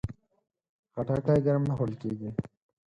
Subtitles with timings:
[0.93, 2.29] خټکی ګرم نه خوړل کېږي.